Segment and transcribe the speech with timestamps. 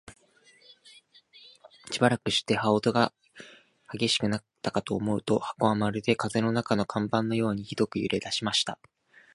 [1.91, 3.13] しばらくして、羽音が
[3.93, 8.79] 烈しくなったかと思うと、箱はまるで風の中の看板のようにひどく揺れだしました。